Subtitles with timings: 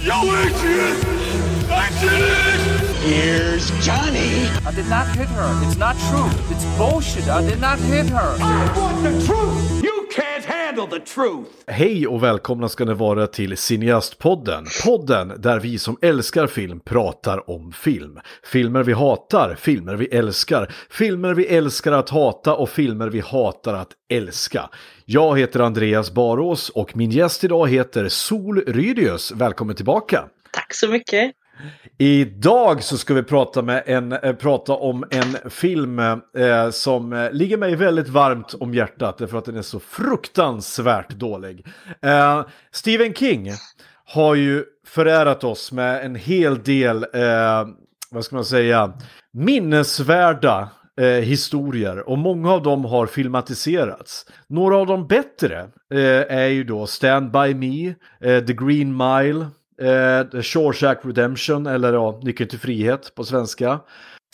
[0.00, 0.96] Jag Adrian!
[1.70, 2.96] I did it!
[3.02, 4.46] Here's Johnny.
[4.64, 5.66] I did not hit her.
[5.66, 6.30] It's not true.
[6.54, 7.26] It's bullshit.
[7.28, 8.36] I did not hit her.
[8.40, 9.87] I want the truth!
[10.18, 11.48] You can't handle the truth!
[11.66, 14.64] Hej och välkomna ska ni vara till Cineastpodden.
[14.84, 18.20] Podden där vi som älskar film pratar om film.
[18.44, 23.74] Filmer vi hatar, filmer vi älskar, filmer vi älskar att hata och filmer vi hatar
[23.74, 24.70] att älska.
[25.04, 29.32] Jag heter Andreas Barås och min gäst idag heter Sol Rydius.
[29.32, 30.24] Välkommen tillbaka!
[30.52, 31.32] Tack så mycket.
[31.98, 37.32] Idag så ska vi prata, med en, eh, prata om en film eh, som eh,
[37.32, 41.66] ligger mig väldigt varmt om hjärtat därför att den är så fruktansvärt dålig.
[42.02, 43.50] Eh, Stephen King
[44.04, 47.66] har ju förärat oss med en hel del, eh,
[48.10, 48.92] vad ska man säga,
[49.32, 50.68] minnesvärda
[51.00, 54.26] eh, historier och många av dem har filmatiserats.
[54.46, 55.60] Några av de bättre
[55.94, 57.88] eh, är ju då Stand By Me,
[58.20, 59.46] eh, The Green Mile,
[59.80, 63.80] eh, Shawshack Redemption eller ja, Nyckeln till frihet på svenska.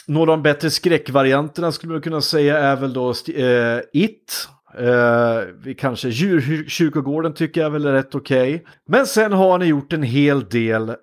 [0.07, 4.49] Några av de bättre skräckvarianterna skulle man kunna säga är väl då eh, It.
[4.79, 8.55] Eh, vi kanske Djurkyrkogården tycker jag väl är rätt okej.
[8.55, 8.67] Okay.
[8.89, 10.95] Men sen har han gjort en hel del eh,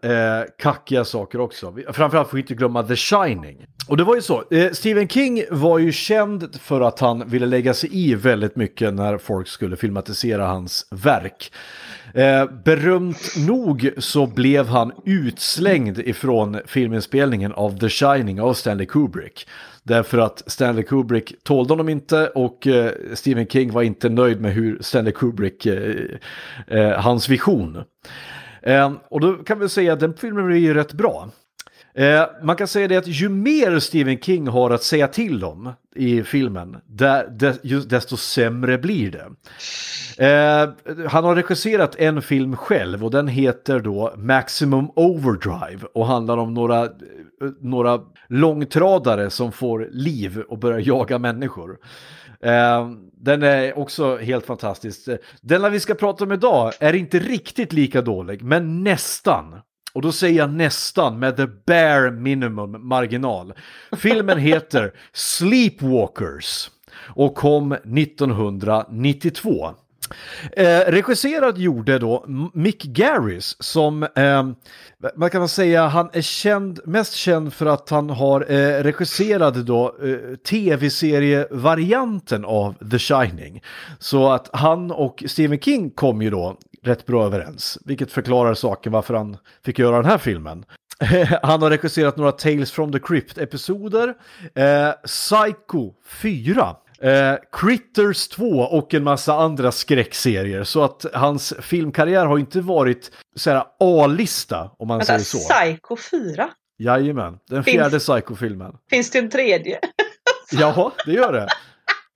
[0.58, 1.76] kackiga saker också.
[1.94, 3.66] Framförallt får vi inte glömma The Shining.
[3.88, 7.46] Och det var ju så, eh, Stephen King var ju känd för att han ville
[7.46, 11.52] lägga sig i väldigt mycket när folk skulle filmatisera hans verk.
[12.14, 19.48] Eh, berömt nog så blev han utslängd ifrån filminspelningen av The Shining av Stanley Kubrick.
[19.84, 24.54] Därför att Stanley Kubrick tålde honom inte och eh, Stephen King var inte nöjd med
[24.54, 25.96] hur Stanley Kubrick, eh,
[26.68, 27.84] eh, hans vision.
[28.62, 31.30] Eh, och då kan vi säga att den filmen blir ju rätt bra.
[31.94, 35.74] Eh, man kan säga det att ju mer Stephen King har att säga till om
[35.96, 39.26] i filmen, där, där, desto sämre blir det.
[40.18, 40.70] Eh,
[41.08, 46.54] han har regisserat en film själv och den heter då Maximum Overdrive och handlar om
[46.54, 46.90] några, eh,
[47.62, 51.78] några långtradare som får liv och börjar jaga människor.
[52.44, 55.10] Eh, den är också helt fantastisk.
[55.42, 59.56] Den vi ska prata om idag är inte riktigt lika dålig, men nästan.
[59.94, 63.54] Och då säger jag nästan med the bare minimum marginal.
[63.92, 66.70] Filmen heter Sleepwalkers
[67.16, 69.74] och kom 1992.
[70.52, 74.50] Eh, regisserad gjorde då Mick Garris som eh,
[75.16, 79.96] man kan säga han är känd, mest känd för att han har eh, regisserat då
[80.04, 83.64] eh, tv-serievarianten av The Shining.
[84.00, 88.92] Så att han och Stephen King kom ju då rätt bra överens, vilket förklarar saken
[88.92, 90.66] varför han fick göra den här filmen.
[91.44, 94.14] Han har regisserat några Tales from the Crypt-episoder,
[94.56, 100.64] eh, Psycho 4, eh, Critters 2 och en massa andra skräckserier.
[100.64, 105.38] Så att hans filmkarriär har inte varit så A-lista om man Vänta, säger så.
[105.38, 105.96] Psycho
[106.36, 106.50] 4?
[106.80, 108.78] Jajamän, den fjärde Psycho-filmen.
[108.90, 109.80] Finns det en tredje?
[110.52, 111.48] Ja, det gör det.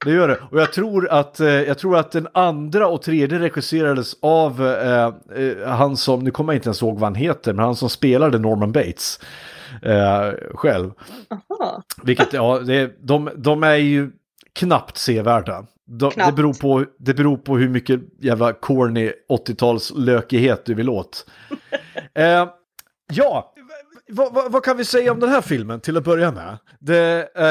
[0.06, 0.38] Det gör det.
[0.52, 5.14] Och jag tror att, eh, jag tror att den andra och tredje regisserades av eh,
[5.42, 7.90] eh, han som, nu kommer jag inte ens ihåg vad han heter, men han som
[7.90, 9.20] spelade Norman Bates
[9.82, 10.92] eh, själv.
[11.30, 11.84] Aha.
[12.04, 14.12] Vilket, ja, det, de, de är ju
[14.54, 15.66] knappt sevärda.
[15.86, 16.36] De, det, Knappt.
[16.36, 21.26] beror på, det beror på hur mycket jävla corny 80-tals lökighet du vill åt.
[22.14, 22.48] eh,
[23.14, 23.54] ja,
[24.08, 26.58] vad, vad, vad kan vi säga om den här filmen till att börja med?
[26.80, 27.46] Det, eh,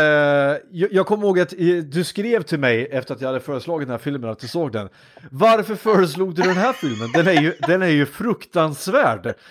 [0.70, 3.88] jag, jag kommer ihåg att eh, du skrev till mig efter att jag hade föreslagit
[3.88, 4.88] den här filmen att du såg den.
[5.30, 7.12] Varför föreslog du den här filmen?
[7.12, 9.34] Den är ju, den är ju fruktansvärd.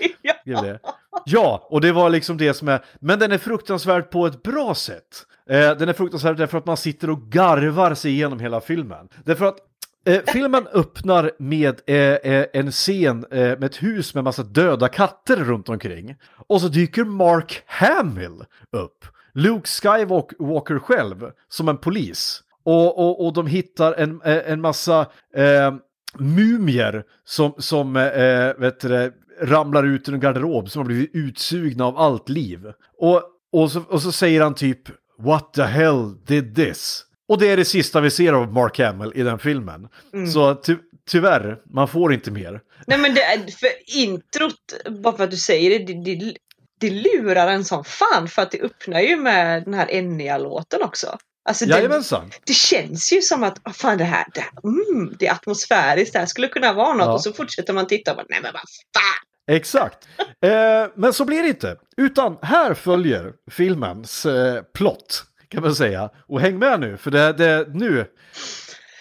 [0.46, 0.78] Ja.
[1.26, 4.76] Ja, och det var liksom det som är, men den är fruktansvärd på ett bra
[4.76, 5.26] sätt.
[5.50, 9.10] Eh, den är fruktansvärd därför att man sitter och garvar sig igenom hela filmen.
[9.26, 9.58] Därför att
[10.06, 14.88] eh, filmen öppnar med eh, eh, en scen eh, med ett hus med massa döda
[14.88, 16.16] katter runt omkring.
[16.48, 19.06] Och så dyker Mark Hamill upp.
[19.34, 22.44] Luke Skywalker själv, som en polis.
[22.64, 25.00] Och, och, och de hittar en, eh, en massa
[25.36, 25.74] eh,
[26.20, 31.86] mumier som, som eh, vet du, ramlar ut ur en garderob som har blivit utsugna
[31.86, 32.72] av allt liv.
[32.98, 33.22] Och,
[33.52, 34.82] och, så, och så säger han typ
[35.20, 37.06] What the hell did this?
[37.30, 39.88] Och det är det sista vi ser av Mark Hamill i den filmen.
[40.34, 40.76] Så ty
[41.10, 42.62] tyvärr, man får inte mer.
[42.88, 44.56] Nej men det är för introt,
[45.04, 46.34] bara för att du säger det, det, det,
[46.80, 51.18] det lurar en som fan för att det öppnar ju med den här Enya-låten också.
[51.50, 52.04] Alltså det,
[52.46, 56.14] det känns ju som att, oh, fan det här, det, här mm, det är atmosfäriskt,
[56.14, 57.14] det här skulle kunna vara något Ja.
[57.14, 59.56] och så fortsätter man titta och bara, nej men vad fan!
[59.56, 60.08] Exakt.
[60.42, 61.78] Eh, men så blir det inte.
[61.98, 65.24] Utan här följer filmens eh, plott,
[65.54, 66.10] kan man säga.
[66.28, 68.06] Och häng med nu, för det, det nu...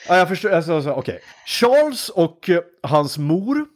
[0.08, 0.50] Ja, jag förstår.
[0.50, 1.14] Alltså, alltså okej.
[1.14, 1.18] Okay.
[1.46, 3.66] Charles och eh, hans mor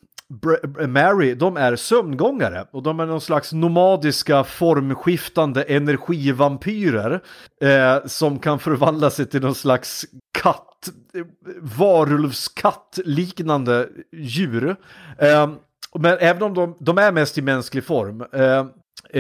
[0.43, 7.21] Br- eh, Mary, de är sömngångare och de är någon slags nomadiska formskiftande energivampyrer
[7.63, 10.07] eh, som kan förvandla sig till någon slags
[10.39, 11.25] katt, eh,
[11.61, 14.77] varulvskatt-liknande djur.
[15.19, 15.51] Eh,
[15.99, 18.25] men även om de, de är mest i mänsklig form.
[18.33, 18.67] Eh,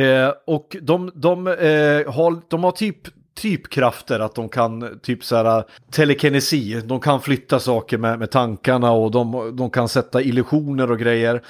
[0.02, 2.99] eh, och de, de, eh, har, de har typ
[3.37, 8.31] typ krafter, att de kan typ så här telekinesi, de kan flytta saker med, med
[8.31, 11.43] tankarna och de, de kan sätta illusioner och grejer.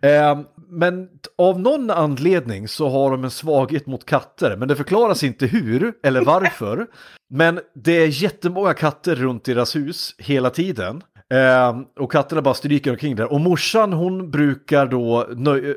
[0.00, 1.08] Eh, men
[1.38, 5.92] av någon anledning så har de en svaghet mot katter, men det förklaras inte hur
[6.02, 6.86] eller varför.
[7.30, 11.02] men det är jättemånga katter runt deras hus hela tiden.
[11.30, 13.32] Eh, och katterna bara stryker omkring där.
[13.32, 15.26] Och morsan hon brukar då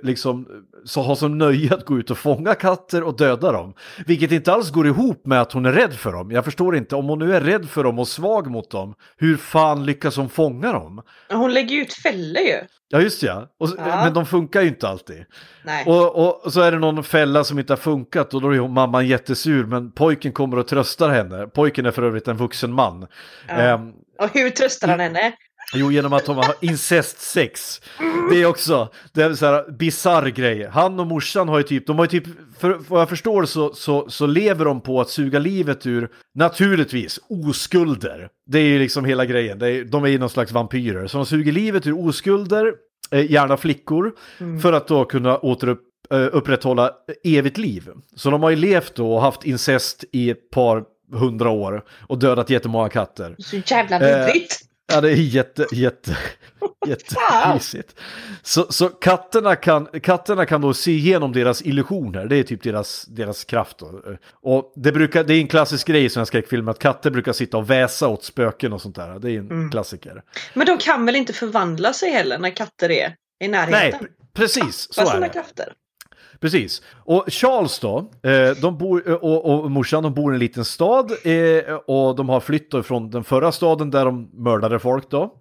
[0.04, 0.48] liksom,
[0.86, 3.74] så ha som nöje att gå ut och fånga katter och döda dem.
[4.06, 6.32] Vilket inte alls går ihop med att hon är rädd för dem.
[6.32, 9.38] Jag förstår inte, om hon nu är rädd för dem och svag mot dem, hur
[9.38, 11.02] fan lyckas hon fånga dem?
[11.32, 12.58] Hon lägger ut fällor ju.
[12.90, 14.04] Ja just ja, och, Ja.
[14.04, 15.26] men de funkar ju inte alltid.
[15.66, 15.86] Nej.
[15.86, 18.74] Och, och så är det någon fälla som inte har funkat och då är hon,
[18.74, 21.48] mamman jättesur men pojken kommer och tröstar henne.
[21.48, 23.08] Pojken är för övrigt en vuxen man.
[23.48, 23.54] Ja.
[23.54, 25.34] Ehm, Och hur tröstar han henne?
[25.74, 27.82] Jo, genom att de har incestsex.
[28.32, 30.68] Det är också det är så här bisarr grej.
[30.72, 32.24] Han och morsan har ju typ, de har ju typ,
[32.60, 37.20] för vad jag förstår så, så, så lever de på att suga livet ur, naturligtvis,
[37.30, 38.30] oskulder.
[38.46, 41.08] Det är ju liksom hela grejen, det är, de är ju någon slags vampyrer.
[41.08, 42.74] Så de suger livet ur oskulder,
[43.12, 44.12] eh, gärna flickor,
[44.62, 45.82] för att då kunna återupp,
[46.12, 46.92] eh, upprätthålla
[47.24, 47.90] evigt liv.
[48.16, 50.84] Så de har ju levt då och haft incest i ett par
[51.14, 53.36] hundra år och dödat jättemånga katter.
[53.40, 54.60] Så jävla Eh, vidrigt.
[54.94, 56.18] Ja, det är jätte, jätte,
[56.88, 57.96] jättemysigt.
[58.42, 63.06] Så, så katterna, kan, katterna kan då se igenom deras illusioner, det är typ deras,
[63.06, 63.78] deras kraft.
[63.78, 64.02] Då.
[64.42, 67.58] Och det, brukar, det är en klassisk grej i sådana skräckfilmer, att katter brukar sitta
[67.58, 69.20] och väsa åt spöken och sånt där.
[69.20, 70.22] Det är en klassiker.
[70.54, 73.80] Men de kan väl inte förvandla sig heller när katter är i närheten?
[73.82, 75.30] Nej, pre- precis, så Vad är det.
[75.30, 75.74] krafter.
[76.42, 76.82] Precis.
[77.06, 80.66] Och Charles då, eh, de bor, eh, och, och morsan, de bor i en liten
[80.66, 85.10] stad eh, och de har flytt då från den förra staden där de mördade folk
[85.10, 85.38] då.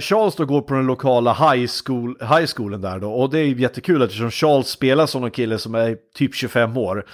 [0.00, 3.44] Charles då går på den lokala high, school, high schoolen där då och det är
[3.44, 7.06] ju jättekul eftersom Charles spelar som en kille som är typ 25 år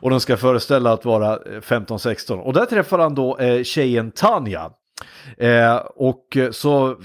[0.00, 4.70] och de ska föreställa att vara 15-16 och där träffar han då tjejen Tanja.
[5.38, 6.96] Eh, och så eh,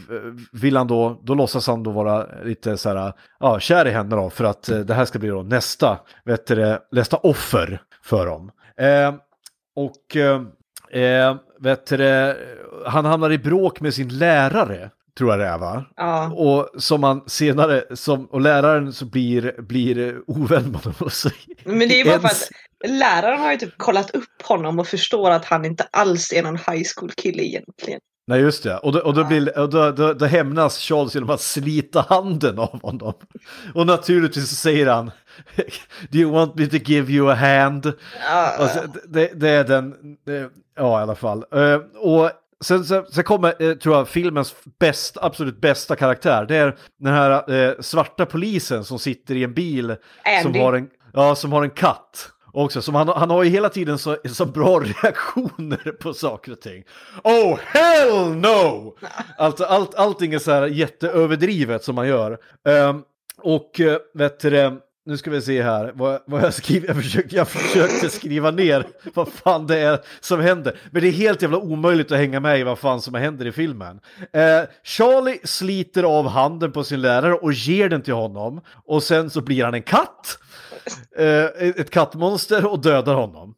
[0.51, 4.15] vill han då, då låtsas han då vara lite så här, ja, kär i henne
[4.15, 8.25] då för att eh, det här ska bli då nästa, vet du, nästa offer för
[8.25, 8.51] dem.
[8.77, 9.13] Eh,
[9.75, 10.41] och eh,
[11.01, 12.35] eh, vet du,
[12.85, 15.85] han hamnar i bråk med sin lärare, tror jag det är va?
[15.95, 16.31] Ja.
[16.31, 21.09] Och som han senare, som, och läraren så blir, blir ovän med honom
[21.63, 22.49] Men det är bara för att
[22.85, 26.57] läraren har ju typ kollat upp honom och förstår att han inte alls är någon
[26.57, 28.00] high school kille egentligen.
[28.29, 31.29] Nej just det, och då, och då, blir, och då, då, då hämnas Charles genom
[31.29, 33.13] att slita handen av honom.
[33.75, 35.12] Och naturligtvis säger han
[36.09, 37.94] Do you want me to give you a hand?
[38.29, 38.56] Ja.
[38.57, 39.95] Alltså, det, det är den,
[40.25, 41.45] det, ja i alla fall.
[41.51, 42.31] Eh, och
[42.63, 46.45] sen, sen, sen kommer, eh, tror jag, filmens bäst, absolut bästa karaktär.
[46.45, 49.95] Det är den här eh, svarta polisen som sitter i en bil
[50.41, 50.59] som Andy.
[50.59, 52.30] har en, ja, som har en katt.
[52.57, 56.62] Också, som han, han har ju hela tiden så, så bra reaktioner på saker och
[56.62, 56.83] ting.
[57.24, 58.98] Oh hell no!
[59.38, 62.38] Alltså allt, allting är så här jätteöverdrivet som man gör.
[62.68, 63.02] Ehm,
[63.42, 66.87] och eh, vet du det, nu ska vi se här vad, vad jag skriver.
[66.87, 70.80] Jag försökte, jag försökte skriva ner vad fan det är som händer.
[70.92, 73.52] Men det är helt jävla omöjligt att hänga med i vad fan som händer i
[73.52, 73.99] filmen.
[74.33, 78.61] Eh, Charlie sliter av handen på sin lärare och ger den till honom.
[78.85, 80.40] Och sen så blir han en katt.
[81.17, 83.53] Eh, ett kattmonster och dödar honom.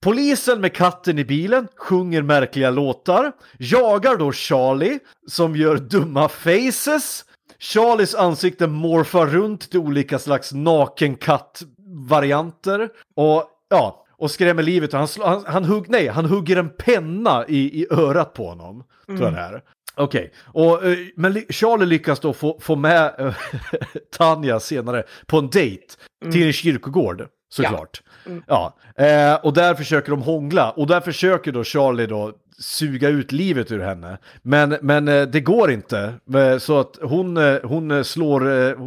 [0.00, 4.98] Polisen med katten i bilen sjunger märkliga låtar, jagar då Charlie
[5.28, 7.24] som gör dumma faces.
[7.58, 14.92] Charlies ansikte morfar runt till olika slags nakenkatt-varianter och ja, och skrämmer livet.
[14.92, 18.84] Han, han, han, hugg, nej, han hugger en penna i, i örat på honom.
[19.06, 19.62] Tror jag det är.
[19.96, 23.34] Okej, och, eh, men Li- Charlie lyckas då få, få med eh,
[24.18, 25.86] Tanja senare på en dejt
[26.32, 28.02] till en kyrkogård, såklart.
[28.46, 33.32] Ja, eh, och där försöker de hångla och där försöker då Charlie då suga ut
[33.32, 34.18] livet ur henne.
[34.42, 38.40] Men, men eh, det går inte, Eh, så att hon, eh, hon slår,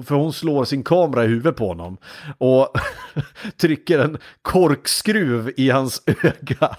[0.04, 1.98] för hon slår sin kamera i huvudet på honom
[2.38, 2.74] och
[3.58, 6.75] trycker en korkskruv i hans öga.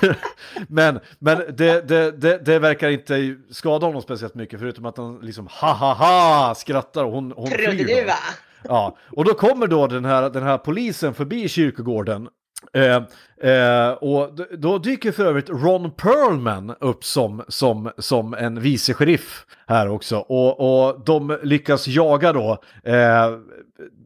[0.68, 5.18] men men det, det, det, det verkar inte skada honom speciellt mycket förutom att han
[5.22, 8.06] liksom ha ha ha skrattar och hon, hon Trodde flyr du då.
[8.06, 8.14] va?
[8.68, 12.28] Ja, och då kommer då den här, den här polisen förbi kyrkogården.
[12.72, 13.02] Eh,
[13.50, 19.46] eh, och då dyker för övrigt Ron Perlman upp som, som, som en vice sheriff
[19.66, 20.16] här också.
[20.16, 23.30] Och, och de lyckas jaga då eh,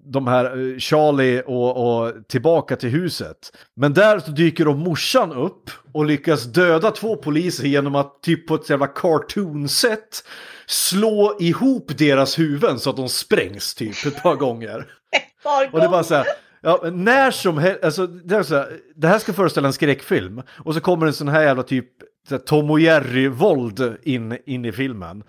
[0.04, 3.52] de här eh, Charlie och, och tillbaka till huset.
[3.76, 8.46] Men där så dyker då morsan upp och lyckas döda två poliser genom att typ
[8.48, 10.24] på ett jävla cartoon-sätt
[10.66, 14.86] slå ihop deras huvuden så att de sprängs typ ett par gånger.
[15.72, 16.26] Och det bara så här,
[16.62, 20.42] ja, när som helst, alltså, det, är så här, det här ska föreställa en skräckfilm
[20.64, 21.86] och så kommer en sån här jävla typ
[22.28, 25.22] så här, Tom och Jerry-våld in, in i filmen.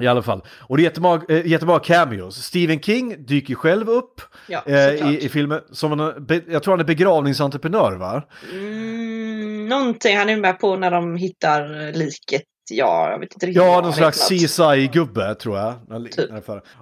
[0.00, 0.42] I alla fall.
[0.60, 2.36] Och det är jättemånga, eh, jättemånga cameos.
[2.36, 5.12] Stephen King dyker själv upp Ja, såklart.
[5.12, 5.60] i, i filmen.
[5.72, 8.22] Som en, be, jag tror han är begravningsentreprenör va?
[8.52, 12.42] Mm, någonting han är med på när de hittar liket.
[12.76, 13.62] Ja, jag vet inte riktigt.
[13.62, 14.28] Ja, någon slags.
[14.30, 15.74] CSI-gubbe tror jag.
[16.12, 16.30] Typ.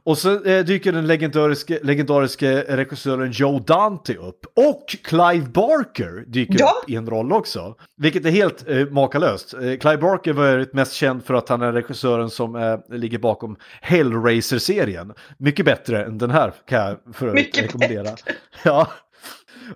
[0.04, 4.46] Och så eh, dyker den legendariske, legendariske regissören Joe Dante upp.
[4.56, 6.80] Och Clive Barker dyker Ja.
[6.82, 7.74] upp i en roll också.
[7.96, 9.54] Vilket är helt eh, makalöst.
[9.54, 13.18] Eh, Clive Barker var ju mest känd för att han är regissören som eh, ligger
[13.18, 15.12] bakom Hellraiser-serien.
[15.38, 18.10] Mycket bättre än den här kan jag för övrigt rekommendera.
[18.64, 18.86] Ja.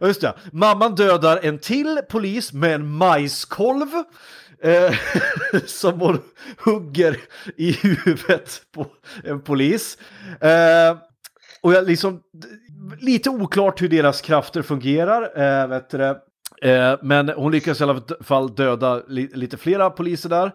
[0.00, 3.86] Och Just det, mamman dödar en till polis med en majskolv.
[4.62, 4.94] Eh,
[5.66, 6.18] som hon
[6.64, 7.16] hugger
[7.56, 8.86] i huvudet på
[9.24, 9.98] en polis.
[10.40, 10.96] Eh,
[11.60, 12.20] och jag liksom,
[13.00, 15.22] lite oklart hur deras krafter fungerar.
[15.42, 16.16] Eh, vet du det.
[16.62, 20.52] Eh, men hon lyckas i alla fall döda li lite flera poliser där.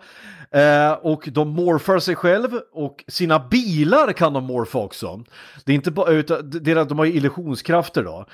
[0.52, 5.24] Eh, och de morfar sig själv och sina bilar kan de morfa också.
[5.66, 8.26] Det är inte bara, utan deras, de har ju illusionskrafter då.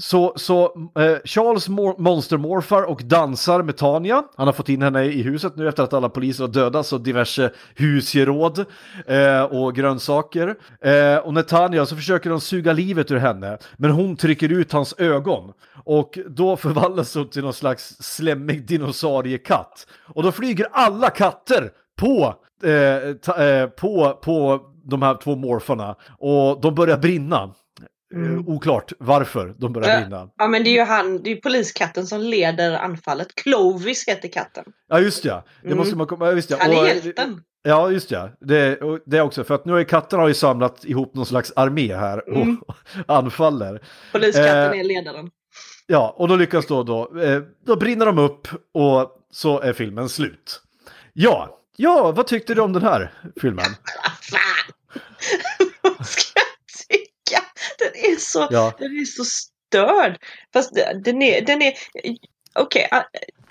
[0.00, 0.64] Så, så
[0.98, 4.22] eh, Charles mor- monstermorfar och dansar med Tanya.
[4.36, 7.00] Han har fått in henne i huset nu efter att alla poliser har dödats och
[7.00, 8.64] diverse husgeråd
[9.06, 10.54] eh, och grönsaker.
[10.80, 14.72] Eh, och när Tanya så försöker de suga livet ur henne, men hon trycker ut
[14.72, 15.52] hans ögon.
[15.86, 19.86] Och då förvandlas hon till någon slags slemmig dinosauriekatt.
[20.14, 21.63] Och då flyger alla katter
[22.00, 22.34] på,
[22.68, 25.96] eh, ta, eh, på, på de här två morfarna.
[26.18, 27.54] Och de börjar brinna.
[28.14, 30.28] Eh, oklart varför de börjar brinna.
[30.36, 33.34] Ja, men det är ju han, det är poliskatten som leder anfallet.
[33.34, 34.64] Clovis heter katten.
[34.88, 36.56] Ja just det, det måste man komma ja, just det.
[36.60, 37.40] Han är Och- hjälten.
[37.66, 38.32] Ja, just det.
[38.40, 41.26] Det, det är också för att nu har ju katterna har ju samlat ihop någon
[41.26, 42.46] slags armé här och
[43.16, 43.82] anfaller.
[44.12, 45.30] Poliskatten Eh, är ledaren.
[45.86, 50.08] Ja, och då lyckas då, då, eh, då brinner de upp och så är filmen
[50.08, 50.60] slut.
[51.12, 53.64] Ja, ja, vad tyckte du om den här filmen?
[55.82, 57.44] Vad ska jag tycka?
[57.78, 58.72] Den är så, Ja.
[58.78, 60.18] den är så störd.
[60.52, 61.72] Fast den är, den är,
[62.54, 63.02] okej, ah,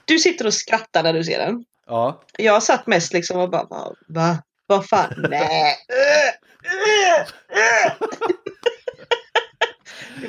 [0.06, 1.66] du sitter och skrattar när du ser den.
[1.88, 3.94] Ja, Jag satt mest liksom och bara, va?
[4.08, 4.38] va?
[4.68, 5.14] Vad fan?
[5.30, 5.76] Nej.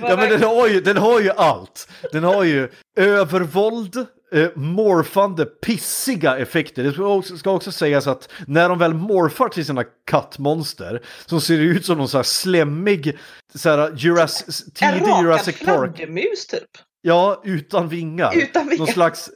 [0.08, 1.88] Ja men den har, ju, den har ju allt.
[2.12, 6.82] Den har ju övervåld, eh, morfande, pissiga effekter.
[6.82, 11.86] Det ska också, sägas att när de väl morfar till sina kattmonster som ser ut
[11.86, 13.18] som någon sån här slemmig,
[13.54, 15.96] så här Jurassic, en tidig Jurassic Park.
[15.96, 16.70] fladdermus typ.
[17.02, 18.36] Ja, utan vingar.
[18.36, 18.78] Utan vingar.
[18.78, 19.30] Någon slags,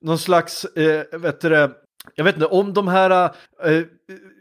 [0.00, 1.70] någon slags eh, vet du det,
[2.14, 3.10] jag vet inte, om de här
[3.64, 3.82] eh,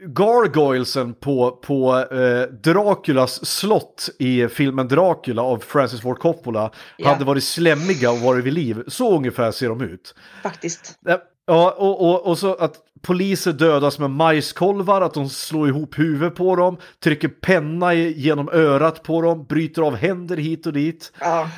[0.06, 7.10] gargoylesen på, på eh, Draculas slott i filmen Dracula av Francis Ford Coppola Ja.
[7.10, 8.84] hade varit slemmiga och varit vid liv.
[8.88, 10.16] Så ungefär ser de ut.
[10.44, 11.00] Faktiskt.
[11.46, 16.36] Ja, och, och, och så att poliser dödas med majskolvar, att de slår ihop huvudet
[16.36, 21.12] på dem, trycker penna genom örat på dem, bryter av händer hit och dit.
[21.20, 21.50] Ja.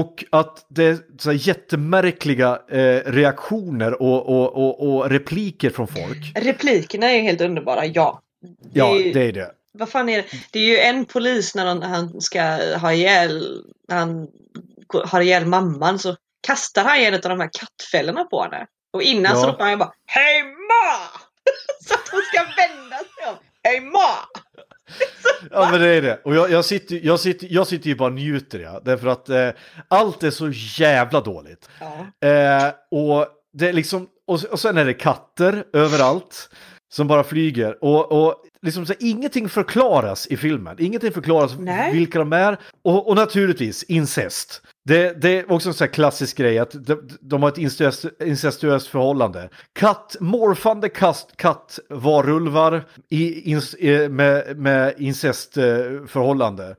[0.00, 6.32] Och att det är så jättemärkliga eh, reaktioner och, och, och, och repliker från folk.
[6.34, 8.20] Replikerna är helt underbara, ja.
[8.42, 9.50] Det Ja, ju- det är det.
[9.72, 10.24] Vad fan är det?
[10.50, 12.42] Det är ju en polis när han, han ska
[12.76, 14.28] ha ihjäl, han
[15.04, 18.66] har ihjäl mamman så kastar han en av de här kattfällorna på henne.
[18.92, 19.52] Och innan så Ja.
[19.52, 21.20] ropar han ju bara Hej ma!
[21.88, 23.36] så att hon ska vända sig om.
[23.62, 24.08] Hej ma!
[25.50, 26.20] Ja men det är det.
[26.24, 28.80] Och jag, jag, sitter, jag, sitter, jag sitter ju bara och njuter ja.
[28.84, 29.48] Därför att eh,
[29.88, 30.50] allt är så
[30.82, 31.68] jävla dåligt.
[31.80, 32.28] Ja.
[32.28, 36.50] Eh, och det är liksom, och, och sen är det katter överallt.
[36.92, 37.84] Som bara flyger.
[37.84, 40.76] Och, och liksom så här, ingenting förklaras i filmen.
[40.78, 41.92] Ingenting förklaras Nej.
[41.92, 42.58] vilka de är.
[42.82, 44.62] Och, och naturligtvis incest.
[44.84, 48.22] Det, det är också en sån här klassisk grej att de, de har ett incestuöst,
[48.22, 49.48] incestuöst förhållande.
[49.72, 56.76] Katt, morfande kast, kattvarulvar i, ins, eh, med, med incestförhållande.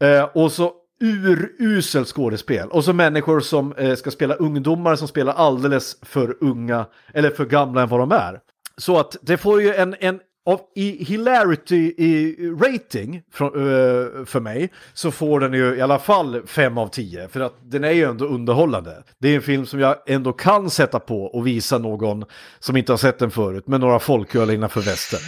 [0.00, 2.68] Eh, och så uruselt skådespel.
[2.68, 7.44] Och så människor som eh, ska spela ungdomar som spelar alldeles för unga eller för
[7.44, 8.40] gamla än vad de är.
[8.76, 14.40] Så att det får ju en, en av, i hilarity i rating från, eh, för
[14.40, 17.28] mig så får den ju i alla fall 5 av 10.
[17.28, 19.02] För att den är ju ändå underhållande.
[19.18, 22.24] Det är en film som jag ändå kan sätta på och visa någon
[22.58, 25.20] som inte har sett den förut med några folköl innanför västen.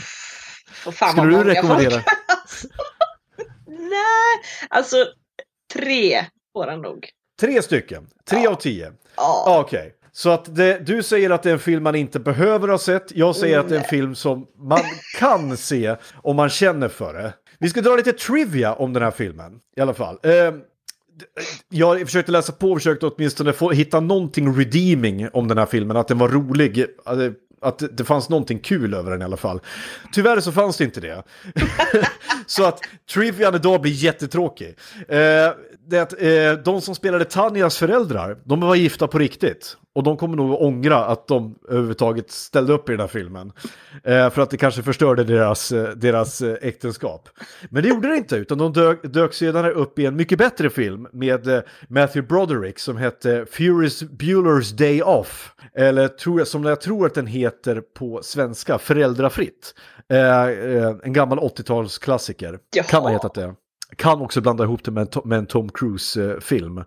[1.13, 2.03] Skulle du rekommendera?
[3.67, 4.39] Nej,
[4.71, 4.97] alltså
[5.75, 7.09] tre får han nog.
[7.41, 8.51] Tre stycken, tre Ja.
[8.51, 8.93] av tio.
[9.17, 9.45] Ja.
[9.47, 12.69] Ah, Okej, så att det, du säger att det är en film man inte behöver
[12.69, 13.13] ha sett.
[13.17, 14.81] Jag säger att det är en film som man
[15.19, 17.33] kan se om man känner för det.
[17.59, 20.19] Vi ska dra lite trivia om den här filmen i alla fall.
[20.23, 20.33] Eh,
[21.71, 25.97] jag försökte läsa på och försökte åtminstone få, hitta någonting redeeming om den här filmen,
[25.97, 26.87] att den var rolig.
[27.61, 29.61] Att det- fanns någonting kul över den i alla fall.
[30.13, 31.23] Tyvärr så fanns det inte det.
[32.47, 32.81] så att
[33.15, 34.69] trivian idag blir jättetråkig.
[35.09, 35.17] Eh,
[35.87, 39.77] det att, eh, de som spelade Tanjas föräldrar, de var gifta på riktigt.
[39.99, 43.53] Och de kommer nog ångra att de överhuvudtaget ställde upp i den här filmen.
[44.05, 47.29] Eh, för att det kanske förstörde deras, eh, deras eh, äktenskap.
[47.71, 50.71] Men det gjorde det inte, utan de dök, dök senare upp i en mycket bättre
[50.71, 55.55] film med eh, Matthew Broderick som hette Furious Bueller's Day Off.
[55.75, 59.75] Eller tror som jag tror att den heter på svenska, Föräldrafritt.
[60.13, 60.45] Eh,
[61.03, 62.59] en gammal 80-talsklassiker.
[62.75, 62.85] Jaha.
[62.85, 63.55] Kan ha hetat det.
[63.97, 66.85] Kan också blanda ihop det med med en Tom Cruise-film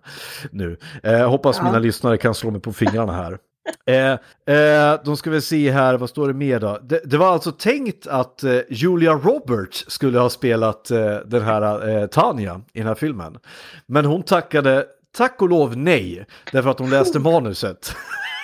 [0.50, 0.76] nu.
[1.02, 1.64] Eh, hoppas Ja.
[1.64, 3.38] mina lyssnare kan slå mig på fingrarna här.
[3.86, 4.12] Eh,
[4.56, 6.78] eh, de ska vi se här, vad står det mer då?
[6.82, 11.88] Det, det var alltså tänkt att eh, Julia Roberts skulle ha spelat eh, den här
[11.88, 13.38] eh, Tanya i den här filmen.
[13.86, 17.94] Men hon tackade tack och lov nej, därför att hon läste manuset.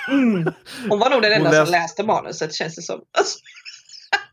[0.88, 3.00] Hon var nog den enda Hon som läste manuset känns det som.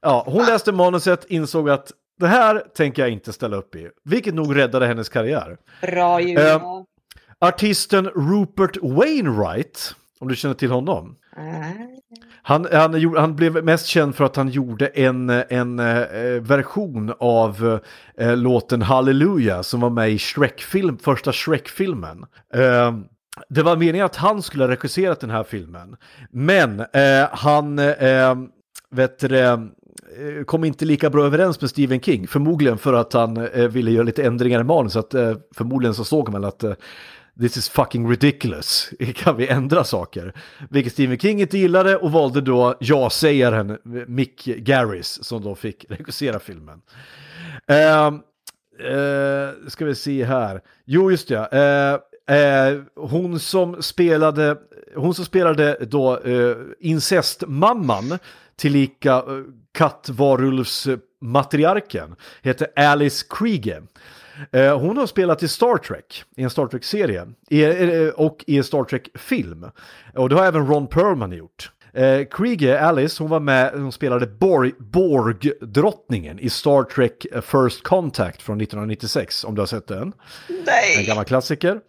[0.01, 3.89] Ja, hon läste manuset, insåg att det här tänker jag inte ställa upp i.
[4.03, 5.57] Vilket nog räddade hennes karriär.
[5.81, 6.53] bra Julia.
[6.53, 6.61] Eh,
[7.39, 11.15] Artisten Rupert Wainwright, om du känner till honom.
[12.41, 17.79] Han, han, han blev mest känd för att han gjorde en, en eh, version av
[18.17, 22.25] eh, låten Hallelujah som var med i Shrek-film, första Shrek-filmen.
[22.53, 22.93] Eh,
[23.49, 25.95] det var meningen att han skulle ha regisserat den här filmen.
[26.31, 28.35] Men eh, han eh,
[28.91, 29.27] vet du,
[30.17, 32.27] Eh, kom inte lika bra överens med Stephen King.
[32.27, 34.95] Förmodligen för att han eh, ville göra lite ändringar i manus.
[34.95, 36.73] Att, eh, förmodligen så såg man att eh,
[37.39, 38.89] This is fucking ridiculous.
[39.15, 40.33] Kan vi ändra saker?
[40.69, 46.39] Vilket Stephen King inte gillade och valde då ja-sägaren Mick Garris som då fick regissera
[46.39, 46.81] filmen.
[47.67, 48.13] Ehm,
[48.79, 50.61] eh, ska vi se här.
[50.85, 51.37] Jo, just det.
[51.37, 54.57] Eh, eh, hon som spelade,
[54.95, 58.19] hon som spelade då eh, incestmamman
[58.55, 59.23] tillika eh,
[59.73, 63.83] kattvarulvsmatriarken heter Alice Krieger.
[64.51, 68.63] Eh, hon har spelat i Star Trek, i en Star Trek-serie eh, och i en
[68.63, 69.65] Star Trek-film.
[70.13, 71.71] Och det har även Ron Perlman gjort.
[71.93, 77.83] Eh, Krieger, Alice, hon var med, hon spelade Borg, Borg-drottningen i Star Trek eh, First
[77.83, 80.01] Contact från 1996, om du har sett den.
[80.01, 80.13] En
[80.65, 81.05] Nej.
[81.07, 81.79] gammal klassiker.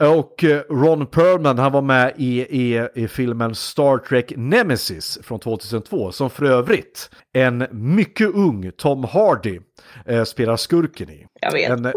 [0.00, 5.40] Och eh, Ron Perlman, han var med i, i, i filmen Star Trek Nemesis från
[5.40, 9.60] 2002, som för övrigt en mycket ung Tom Hardy
[10.06, 11.26] eh, spelar skurken i.
[11.40, 11.70] Jag vet.
[11.70, 11.92] En, eh,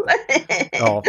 [0.72, 1.02] ja.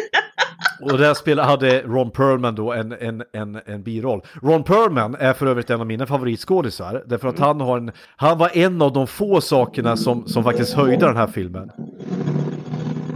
[0.81, 4.21] Och där spelade, hade Ron Perlman då en, en, en, en biroll.
[4.41, 7.03] Ron Perlman är för övrigt en av mina favoritskådisar.
[7.05, 10.73] Därför att han, har en, han var en av de få sakerna som, som faktiskt
[10.73, 11.71] höjde den här filmen.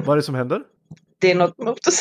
[0.06, 0.62] Vad är det som händer?
[1.20, 1.92] Det är något åker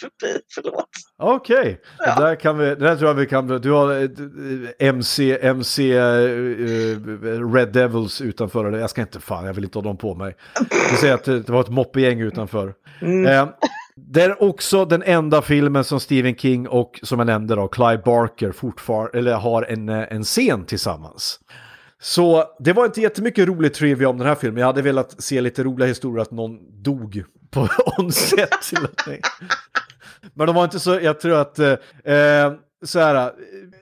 [0.00, 0.88] förbi, förlåt.
[1.18, 2.14] Okej, Ja.
[2.14, 4.08] det där kan vi, det där tror jag vi kan, du har
[4.78, 9.82] MC, MC eh, Red Devils utanför, eller jag ska inte fan, jag vill inte ha
[9.82, 10.36] dem på mig.
[10.90, 12.74] Vi säger att det, var ett moppegäng utanför.
[13.28, 13.48] Eh,
[13.96, 18.02] det är också den enda filmen som Stephen King och som jag nämnde då, Clive
[18.04, 21.40] Barker fortfarande, eller har en, eh, en scen tillsammans.
[22.00, 24.60] Så det var inte jättemycket rolig trivia om den här filmen.
[24.60, 28.50] Jag hade velat se lite roliga historier att någon dog på onset.
[30.34, 31.72] Men de var inte så, jag tror att, eh,
[32.14, 32.52] eh,
[32.84, 33.30] så här, eh,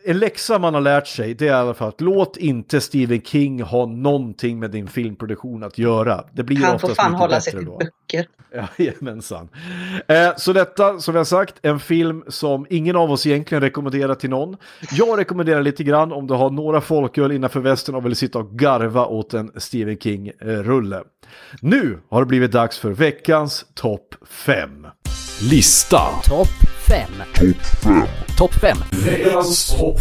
[0.05, 3.23] en läxa man har lärt sig det är i alla fall att låt inte Stephen
[3.23, 6.25] King ha någonting med din filmproduktion att göra.
[6.33, 7.79] Det blir Han får fan hålla sig till då.
[7.79, 8.27] böcker.
[8.79, 9.49] Jajamensan.
[10.09, 14.31] Eh, så detta, som jag sagt, en film som ingen av oss egentligen rekommenderar till
[14.31, 14.57] någon.
[14.93, 18.51] Jag rekommenderar lite grann om du har några folköl innanför västen och vill sitta och
[18.59, 21.03] garva åt en Stephen King-rulle.
[21.61, 24.87] Nu har det blivit dags för veckans topp 5.
[25.43, 26.01] Lista.
[26.29, 26.49] Topp
[26.89, 27.11] 5.
[28.39, 28.77] Topp 5.
[29.05, 29.97] Veckans topp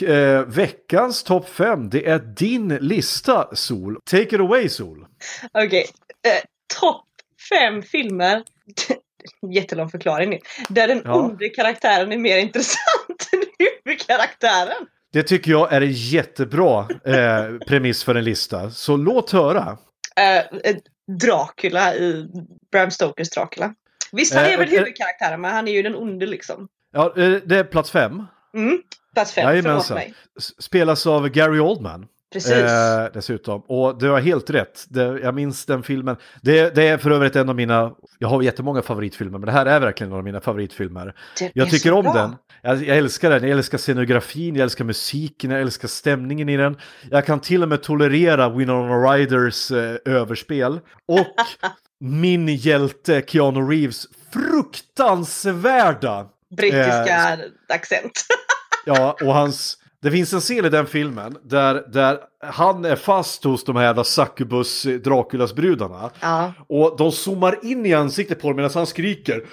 [0.00, 0.10] 5.
[0.10, 3.96] Eh, veckans topp 5, det är din lista, Sol.
[4.10, 5.06] Take it away, Sol.
[5.52, 5.86] Okej.
[6.26, 6.42] Eh,
[6.80, 7.06] Topp
[7.48, 8.42] fem filmer.
[9.54, 10.38] Jättelång förklaring nu.
[10.68, 11.14] Där den Ja.
[11.14, 13.42] onde karaktären är mer intressant än
[13.84, 14.86] huvudkaraktären.
[15.12, 18.70] Det tycker jag är en jättebra eh, premiss för en lista.
[18.70, 19.78] Så låt höra.
[20.20, 20.76] Eh,
[21.20, 22.26] Dracula i
[22.72, 23.74] Bram Stokers Dracula.
[24.12, 26.68] Visst, han Eh, är väl eh, huvudkaraktären, men han är ju den onde liksom.
[26.92, 28.26] Ja, eh, det är plats fem.
[28.54, 28.78] Mm.
[29.14, 29.94] Plats fem, förlåt Jajamensan.
[29.94, 30.14] mig.
[30.58, 32.06] Spelas av Gary Oldman.
[32.32, 32.52] Precis.
[32.52, 33.60] Eh, dessutom.
[33.60, 34.84] Och du har helt rätt.
[34.88, 36.16] Det, jag minns den filmen.
[36.42, 39.66] Det, det är för övrigt en av mina, jag har jättemånga favoritfilmer, men det här
[39.66, 41.14] är verkligen en av mina favoritfilmer.
[41.54, 42.12] Jag tycker om bra.
[42.14, 42.36] den.
[42.62, 43.42] Jag, jag älskar den.
[43.42, 46.76] Jag älskar scenografin, jag älskar musiken, jag älskar stämningen i den.
[47.10, 50.80] Jag kan till och med tolerera Winona Ryders eh, överspel.
[51.08, 51.18] Och
[52.00, 58.12] min hjälte Keanu Reeves fruktansvärda Brittiska accent.
[58.86, 59.76] Ja, och hans...
[60.02, 63.84] Det finns en scen i den filmen där, där han är fast hos de här
[63.84, 66.10] jävla succubus eh, Draculas-brudarna.
[66.20, 66.52] ja.
[66.68, 69.44] Och de zoomar in i ansiktet på honom medan han skriker.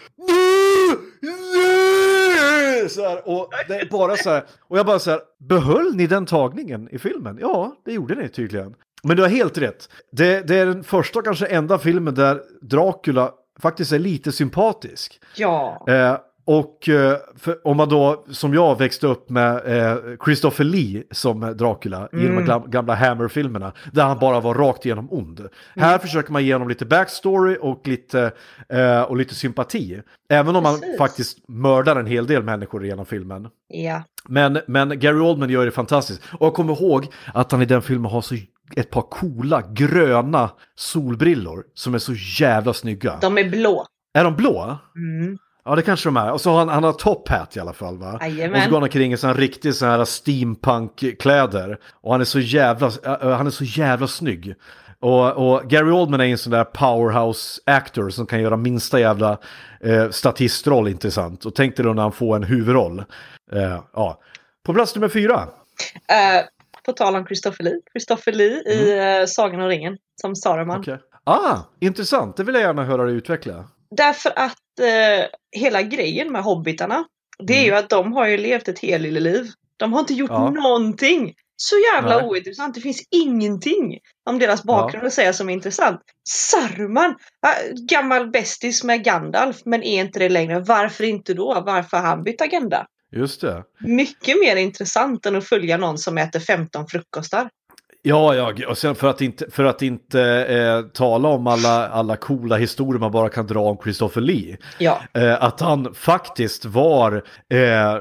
[2.90, 4.44] Så här, och det är bara så här.
[4.68, 7.38] Och jag bara så här, behöll ni den tagningen i filmen?
[7.42, 8.76] Ja, det gjorde ni tydligen.
[9.08, 9.90] Men du har helt rätt.
[10.12, 15.20] Det, det är den första och kanske enda filmen där Dracula faktiskt är lite sympatisk.
[15.36, 15.86] Ja.
[15.88, 21.04] Eh, och eh, för, om man då, som jag växte upp med eh, Christopher Lee
[21.12, 25.48] som Dracula i de gam- gamla Hammer-filmerna, där han bara var rakt igenom ond.
[25.76, 28.32] Här försöker man ge honom lite backstory och lite,
[28.70, 30.02] eh, och lite sympati.
[30.30, 30.98] Även om man Precis.
[30.98, 33.48] faktiskt mördar en hel del människor genom filmen.
[33.68, 34.04] Ja.
[34.30, 36.22] Men, men Gary Oldman gör det fantastiskt.
[36.40, 38.36] Och jag kommer ihåg att han i den filmen har så
[38.76, 43.18] ett par coola gröna solbrillor som är så jävla snygga.
[43.22, 43.86] De är blå.
[44.14, 44.78] Är de blå?
[44.96, 45.38] Mm.
[45.66, 46.32] Ja det kanske de är.
[46.32, 48.20] Och så har han, han har top hat i alla fall va?
[48.22, 48.58] Jajamän.
[48.58, 51.78] Och så går han omkring i sån här riktig sån här steampunk-kläder.
[52.02, 54.56] Och han är så jävla, han är så jävla snygg.
[55.00, 59.38] Och, och Gary Oldman är en sån där powerhouse actor som kan göra minsta jävla
[59.82, 61.46] eh, statistroll intressant.
[61.46, 63.04] Och tänk dig då när han får en huvudroll.
[63.52, 64.20] Eh, ja.
[64.66, 65.48] På plats nummer fyra.
[66.10, 66.46] Eh,
[66.88, 67.80] på tal om Christopher Lee.
[67.92, 70.80] Christopher Lee i uh, Sagan om ringen som Saruman.
[70.80, 71.00] Okej.
[71.24, 72.38] Ah, intressant.
[72.38, 73.68] Det vill jag gärna höra dig utveckla.
[73.96, 75.26] Därför att eh,
[75.62, 77.06] hela grejen med hobbitarna,
[77.40, 79.48] det är ju att de har ju levt ett liv.
[79.78, 80.50] De har inte gjort Ja.
[80.50, 81.34] någonting.
[81.56, 82.26] Så jävla Nej.
[82.30, 82.76] ointressant.
[82.76, 86.02] Det finns ingenting om deras bakgrund att säga som är intressant.
[86.30, 87.10] Saruman!
[87.10, 90.60] äh, Gammal bästis med Gandalf, men är inte det längre.
[90.60, 91.64] Varför inte då?
[91.66, 92.88] Varför har han bytt agenda?
[93.12, 93.64] Just det.
[93.80, 97.50] Mycket mer intressant än att följa någon som äter 15 frukostar.
[98.02, 102.16] Ja, ja, och sen för att inte, för att inte eh, tala om alla, alla
[102.16, 104.58] coola historier man bara kan dra om Christopher Lee.
[104.78, 105.02] Ja.
[105.14, 107.98] Eh, att han faktiskt var, eh,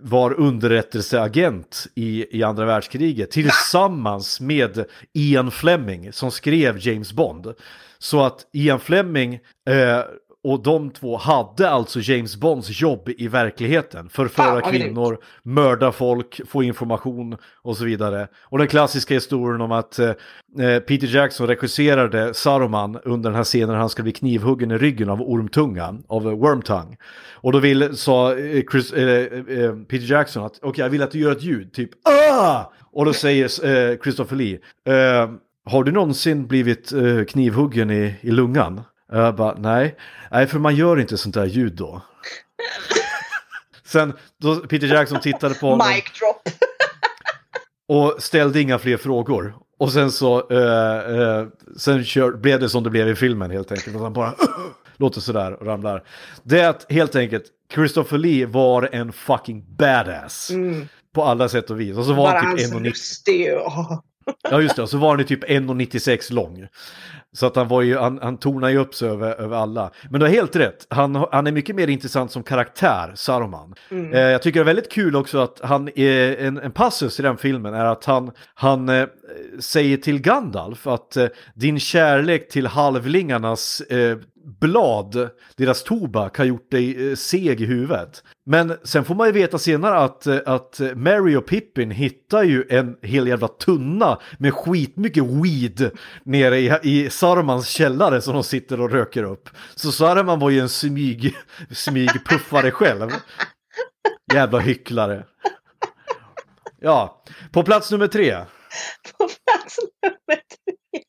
[0.00, 7.54] var underrättelseagent i, i andra världskriget tillsammans med Ian Fleming som skrev James Bond.
[7.98, 9.34] Så att Ian Fleming
[9.68, 10.00] eh,
[10.44, 14.08] och de två hade alltså James Bonds jobb i verkligheten.
[14.08, 18.28] Förföra kvinnor, mörda folk, få information och så vidare.
[18.42, 20.12] Och den klassiska historien om att eh,
[20.78, 25.10] Peter Jackson regisserade Saruman under den här scenen när han ska bli knivhuggen i ryggen
[25.10, 26.96] av ormtungan, av eh, Wormtongue.
[27.34, 29.22] Och då vill, sa eh, Chris, eh,
[29.58, 32.72] eh, Peter Jackson att okej, jag vill att du gör ett ljud, typ ah!
[32.92, 35.30] Och då säger eh, Christopher Lee, eh,
[35.64, 38.80] har du någonsin blivit eh, knivhuggen i, i lungan?
[39.12, 39.96] Jag bara, nej.
[40.30, 42.02] Nej, för man gör inte sånt där ljud då.
[43.84, 46.54] Sen, då Peter Jackson tittade på honom Mic drop.
[47.88, 49.54] och ställde inga fler frågor.
[49.78, 53.72] Och sen så, eh, eh, sen kör, blev det som det blev i filmen helt
[53.72, 53.96] enkelt.
[53.96, 54.34] Att han bara
[54.96, 56.04] låter sådär och ramlar.
[56.42, 57.44] Det är att helt enkelt,
[57.74, 60.50] Christopher Lee var en fucking badass.
[61.14, 61.96] På alla sätt och vis.
[61.96, 63.56] Och så var Bara han hans typ 1,90 röst är ju...
[63.56, 64.00] åh.
[64.50, 66.66] Ja just det, och så var han ju typ 1,96 lång.
[67.32, 69.90] Så att han var ju, han, han tornade ju upp sig över, över alla.
[70.10, 73.74] Men du har helt rätt, han, han är mycket mer intressant som karaktär, Saruman.
[73.90, 77.22] Eh, jag tycker det är väldigt kul också att han, är, en, en passus i
[77.22, 79.06] den filmen är att han, han eh,
[79.60, 84.18] säger till Gandalf att eh, din kärlek till halvlingarnas eh,
[84.60, 88.22] blad, deras tobak, har gjort dig eh, seg i huvudet.
[88.46, 92.64] Men sen får man ju veta senare att, eh, att Mary och Pippin hittar ju
[92.70, 95.90] en hel jävla tunna med skitmycket weed
[96.24, 99.48] nere i, i Sarmans källare som de sitter och röker upp.
[99.74, 101.36] Så Sarman var ju en smyg,
[101.70, 103.10] smygpuffare själv.
[104.34, 105.24] Jävla hycklare.
[106.80, 108.36] Ja, på plats nummer tre.
[109.18, 111.02] på plats nummer tre.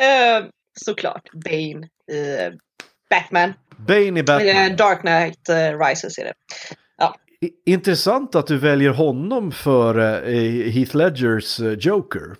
[0.00, 0.50] Uh,
[0.84, 2.52] såklart, Bane i eh,
[3.10, 3.52] Batman.
[3.76, 4.48] Bane i Batman.
[4.70, 6.32] Eh, Dark Knight eh, Rises är det.
[7.42, 9.94] I- Intressant att du väljer honom för
[10.70, 12.36] Heath Ledgers Joker.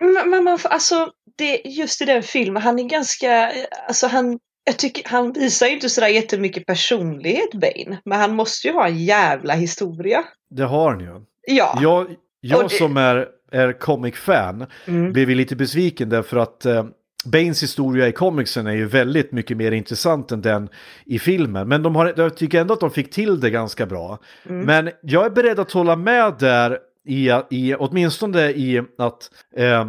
[0.00, 3.52] Men, man alltså, det, just i den filmen, han är ganska,
[3.88, 8.00] alltså han, jag tycker, han visar ju inte sådär jättemycket personlighet Bane.
[8.04, 10.24] Men han måste ju ha en jävla historia.
[10.50, 11.20] Det har han ju.
[11.46, 11.78] Ja.
[11.82, 12.06] Jag,
[12.40, 15.12] jag det- som är, är comic-fan Mm.
[15.12, 16.84] blev ju lite besviken därför att eh,
[17.24, 20.68] Banes historia i comicsen är ju väldigt mycket mer intressant än den
[21.06, 21.68] i filmen.
[21.68, 24.18] Men de har, jag tycker ändå att de fick till det ganska bra.
[24.48, 24.66] Mm.
[24.66, 29.80] Men jag är beredd att hålla med där i, i åtminstone i att eh,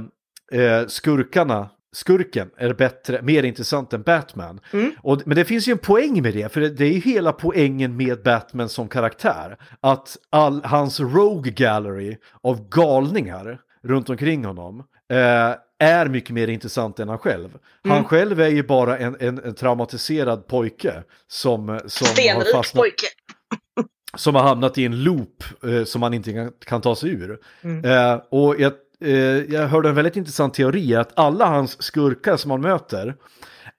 [0.61, 4.59] eh, skurkarna Skurken är bättre, mer intressant än Batman.
[4.73, 4.91] Mm.
[5.03, 7.31] Och, men det finns ju en poäng med det, för det, det är ju hela
[7.31, 9.57] poängen med Batman som karaktär.
[9.79, 14.79] Att all hans Rogue Gallery av galningar runt omkring honom
[15.11, 17.49] eh, är mycket mer intressant än han själv.
[17.83, 18.03] Han Mm.
[18.03, 23.07] själv är ju bara en, en, en traumatiserad pojke som, som har Stenrik fastnat pojke.
[24.17, 27.39] som har hamnat i en loop eh, som man inte kan, kan ta sig ur.
[27.61, 27.85] Mm.
[27.85, 29.13] Eh, och jag, eh,
[29.53, 33.15] jag hörde en väldigt intressant teori att alla hans skurkar som han möter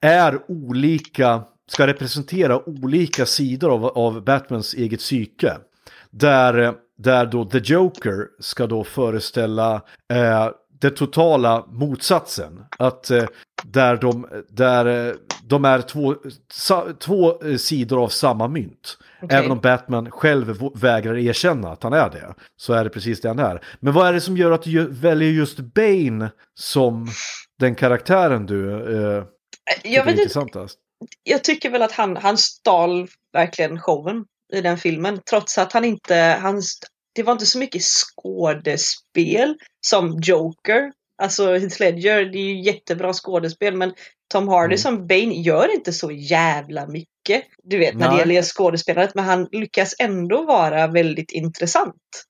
[0.00, 5.52] är olika, ska representera olika sidor av, av Batmans eget psyke.
[6.10, 9.74] Där, eh, där då The Joker ska då föreställa
[10.12, 10.48] eh,
[10.82, 12.64] det totala motsatsen.
[12.78, 13.24] Att eh,
[13.64, 15.14] där, de, där eh,
[15.44, 16.14] de är två,
[16.52, 18.98] sa, två eh, sidor av samma mynt.
[19.22, 19.38] Okej.
[19.38, 22.34] Även om Batman själv vägrar erkänna att han är det.
[22.56, 23.64] Så är det precis det han är.
[23.80, 27.08] Men vad är det som gör att du väljer just Bane som
[27.58, 29.24] den karaktären du eh,
[29.84, 30.68] Jag, vet inte,
[31.22, 35.20] jag tycker väl att han, han stal verkligen showen i den filmen.
[35.30, 36.62] Trots att han inte, han,
[37.14, 40.92] det var inte så mycket skådespel som Joker.
[41.22, 43.92] Alltså Heath Ledger, det är ju jättebra skådespel men
[44.32, 44.78] Tom Hardy Mm.
[44.78, 47.44] som Bane gör inte så jävla mycket.
[47.62, 52.24] Du vet när det gäller skådespelandet men han lyckas ändå vara väldigt intressant.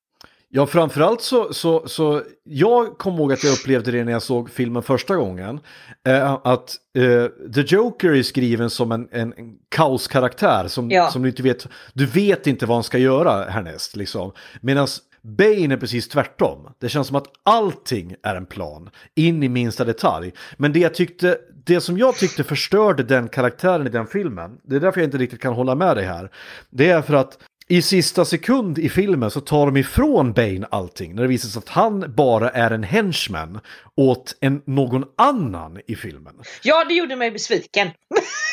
[0.55, 4.51] Ja, framförallt så, så, så jag kommer ihåg att jag upplevde det när jag såg
[4.51, 5.61] filmen första gången.
[6.07, 11.11] Eh, att eh, The Joker är skriven som en, en, en kaoskaraktär som, Ja.
[11.11, 14.33] som du inte vet, du vet inte vad han ska göra härnäst liksom.
[14.61, 14.87] Medan
[15.23, 16.69] Bane är precis tvärtom.
[16.79, 20.33] Det känns som att allting är en plan, in i minsta detalj.
[20.57, 24.77] Men det jag tyckte, det som jag tyckte förstörde den karaktären i den filmen, det
[24.77, 26.31] är därför jag inte riktigt kan hålla med dig här,
[26.71, 27.38] det är för att
[27.73, 31.59] i sista sekund i filmen så tar de ifrån Bane allting när det visar sig
[31.59, 33.61] att han bara är en henchman
[33.97, 36.35] åt en, någon annan i filmen.
[36.63, 37.89] Ja, det gjorde mig besviken.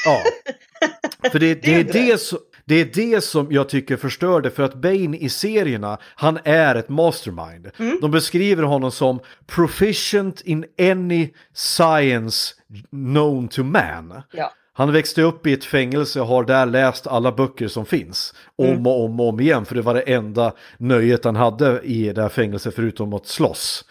[0.06, 0.24] Ja.
[1.32, 1.92] För det, det, är det.
[1.92, 6.40] det, som, det är det som jag tycker förstörde för att Bane i serierna, han
[6.44, 7.72] är ett mastermind.
[7.80, 7.98] Mm.
[8.02, 12.54] De beskriver honom som proficient in any science
[12.92, 14.22] known to man.
[14.32, 14.54] Ja.
[14.80, 18.34] Han växte upp i ett fängelse och har där läst alla böcker som finns.
[18.56, 22.13] Om och om och om igen, för det var det enda nöjet han hade i
[22.13, 23.86] det här fängelset förutom att slåss.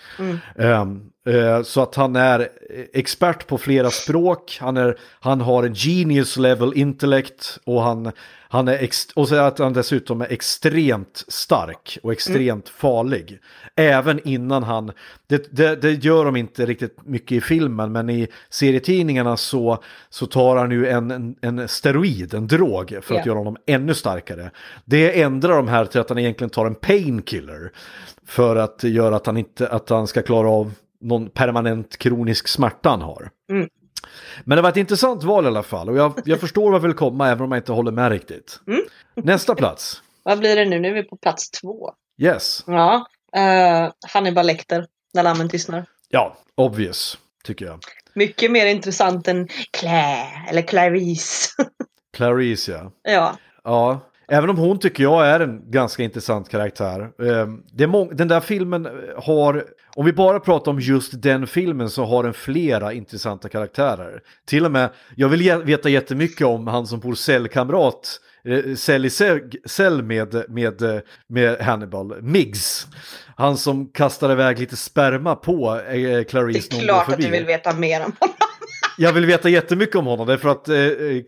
[0.59, 2.47] Ehm, eh, så att han är eh,
[2.93, 8.13] expert på flera språk, han, är, han har en genius level intellect och han,
[8.49, 13.39] han är och så att han dessutom är extremt stark och extremt farlig.
[13.77, 14.93] Även innan han,
[15.27, 20.27] det, det, det gör de inte riktigt mycket i filmen, men i serietidningarna så, så
[20.27, 23.27] tar han ju en, en, en steroid, en drog, för att Ja.
[23.27, 24.51] göra honom ännu starkare.
[24.85, 27.73] Det ändrar de här till att han egentligen tar en painkiller
[28.27, 32.91] för att göra att han, inte, att han ska klara av någon permanent kronisk smärta
[32.91, 33.31] han har.
[33.51, 33.69] Mm.
[34.45, 36.95] Men det var ett intressant val i alla fall och jag, jag förstår vad vill
[36.95, 38.61] komma även om jag inte håller med riktigt.
[38.67, 38.81] Mm.
[39.15, 40.03] Nästa plats.
[40.23, 40.79] Vad blir det nu?
[40.79, 41.93] Nu är vi på plats två.
[42.19, 42.65] Yes.
[42.67, 43.07] Ja,
[43.37, 45.85] uh, Hannibal Lecter, när lammen tystnar.
[46.09, 47.81] Ja, obvious, tycker jag.
[48.15, 51.51] Mycket mer intressant än Claire eller Clarice.
[52.17, 52.93] Clarice, ja.
[53.03, 54.01] ja, Ja,
[54.31, 57.11] även om hon tycker jag är en ganska intressant karaktär.
[57.23, 59.65] Ehm, Det den där filmen har,
[59.97, 64.21] om vi bara pratar om just den filmen så har den flera intressanta karaktärer.
[64.47, 69.11] Till och med, jag vill veta jättemycket om han som bor cellkamrat, eh, cell i
[69.67, 72.87] cell, med, med, eh, med Hannibal, Miggs.
[73.37, 77.31] Han som kastar iväg lite sperma på eh, det Clarice när är klart att du
[77.31, 78.35] vill veta mer om honom.
[78.99, 80.77] Jag vill veta jättemycket om honom, därför att eh,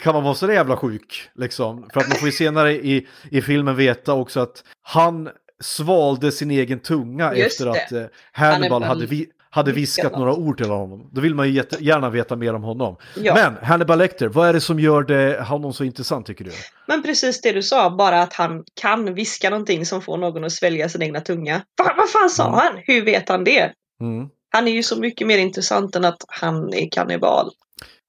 [0.01, 1.29] kan man vara så jävla sjuk?
[1.35, 1.91] Liksom?
[1.93, 5.29] För att man får ju senare i, i filmen veta också att han
[5.63, 7.71] svalde sin egen tunga Just efter det.
[7.85, 8.03] att eh,
[8.33, 11.09] Hannibal hade, vi, hade viskat viskat några ord till honom.
[11.13, 12.97] Då vill man ju jätte, gärna veta mer om honom.
[13.17, 13.35] Ja.
[13.35, 16.51] Men Hannibal Lecter, vad är det som gör det, honom så intressant tycker du?
[16.87, 20.53] Men precis det du sa, bara att han kan viska någonting som får någon att
[20.53, 21.63] svälja sin egna tunga.
[21.85, 22.55] Va, vad fan sa Mm.
[22.59, 22.73] han?
[22.87, 23.73] Hur vet han det?
[24.01, 24.29] Mm.
[24.51, 27.51] Han är ju så mycket mer intressant än att han är kannibal.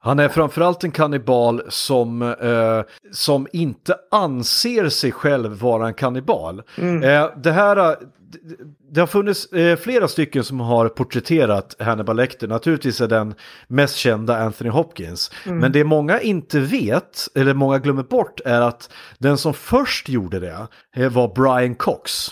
[0.03, 6.61] Han är framförallt en kannibal som, eh, som inte anser sig själv vara en kannibal.
[6.77, 7.03] Mm.
[7.03, 7.77] Eh, det här...
[7.77, 7.95] eh,
[8.91, 12.47] det- har funnits eh, flera stycken som har porträtterat Hannibal Lecter.
[12.47, 13.33] Naturligtvis är den
[13.67, 15.31] mest kända Anthony Hopkins.
[15.45, 20.39] Men det många inte vet, eller många glömmer bort, är att den som först gjorde
[20.39, 22.29] det eh, var Brian Cox.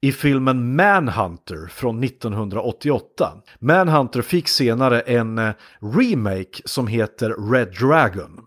[0.00, 3.32] I filmen Manhunter från 1988.
[3.58, 8.40] Manhunter fick senare en eh, remake som heter Red Dragon.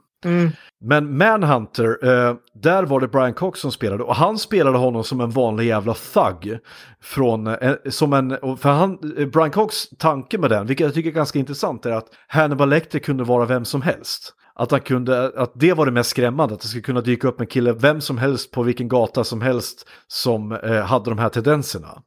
[0.81, 5.21] Men Manhunter, eh, där var det Brian Cox som spelade och han spelade honom som
[5.21, 6.59] en vanlig jävla thug.
[7.01, 8.97] Från, eh, som en, för han,
[9.33, 12.99] Brian Cox tanke med den, vilket jag tycker är ganska intressant, är att Hannibal Lecter
[12.99, 14.33] kunde vara vem som helst.
[14.59, 17.41] Att, han kunde, att det var det mest skrämmande, att det skulle kunna dyka upp
[17.41, 21.29] en kille, vem som helst på vilken gata som helst som eh, hade de här
[21.29, 22.01] tendenserna.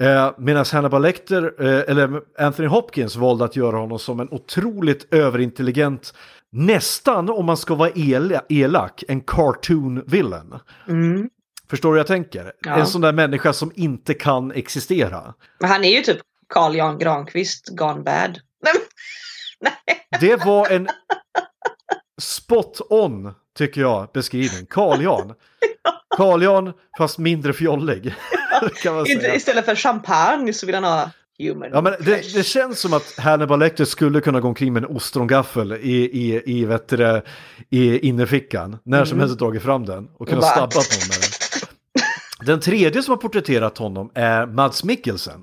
[0.00, 5.14] Eh, Medan Hannibal Lecter, eh, eller Anthony Hopkins valde att göra honom som en otroligt
[5.14, 6.14] överintelligent,
[6.52, 10.54] nästan om man ska vara ele- elak, en cartoon villain.
[11.70, 12.52] Förstår du vad jag tänker?
[12.60, 12.76] Ja.
[12.76, 15.34] En sån där människa som inte kan existera.
[15.60, 18.38] Men han är ju typ Carl Jan Granqvist gone bad.
[19.60, 20.20] Nej.
[20.20, 20.88] Det var en
[22.20, 24.66] spot on, tycker jag, beskrivning.
[24.70, 25.34] Carl Jan.
[26.16, 28.14] Carl Jan, fast mindre fjollig.
[29.36, 33.18] istället för champagne så vill han ha human Ja, men det, det känns som att
[33.18, 37.22] Hannibal Lecter skulle kunna gå omkring med en ostrongaffel i, i, i, vet du
[37.70, 38.78] i innerfickan.
[38.84, 41.35] När som helst dragit fram den och kunna bara- stabba på med den.
[42.46, 45.42] Den tredje som har porträtterat honom är Mads Mikkelsen.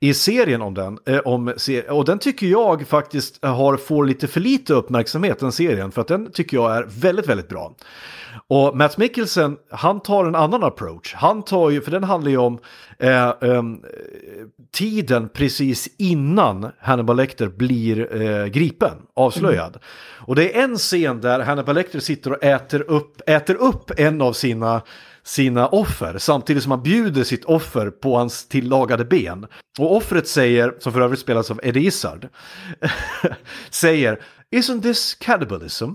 [0.00, 1.54] I serien om den, eh, om,
[1.88, 6.08] och den tycker jag faktiskt har, får lite för lite uppmärksamhet, den serien, för att
[6.08, 7.74] den tycker jag är väldigt, väldigt bra.
[8.48, 11.14] Och Matt Mikkelsen, han tar en annan approach.
[11.14, 12.58] Han tar ju, för den handlar ju om
[12.98, 13.80] eh, ehm,
[14.72, 19.78] tiden precis innan Hannibal Lecter blir eh, gripen, avslöjad.
[20.18, 24.20] Och det är en scen där Hannibal Lecter sitter och äter upp, äter upp en
[24.20, 24.82] av sina
[25.26, 29.46] sina offer samtidigt som han bjuder sitt offer på hans tillagade ben.
[29.78, 32.28] Och offret säger, som för övrigt spelas av Eddie Izzard,
[33.70, 34.18] säger
[34.54, 35.90] Isn't this cannibalism?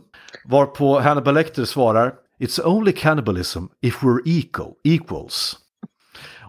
[0.46, 5.58] Varpå Hannibal Lecter svarar It's only cannibalism if we're equal, equals.